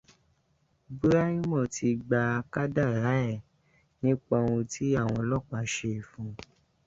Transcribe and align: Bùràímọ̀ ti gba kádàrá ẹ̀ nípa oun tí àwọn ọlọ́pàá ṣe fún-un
Bùràímọ̀ 0.97 1.63
ti 1.75 1.87
gba 2.07 2.21
kádàrá 2.53 3.11
ẹ̀ 3.31 3.41
nípa 4.01 4.37
oun 4.49 4.61
tí 4.71 4.85
àwọn 5.01 5.19
ọlọ́pàá 5.23 5.63
ṣe 5.73 5.91
fún-un 6.09 6.35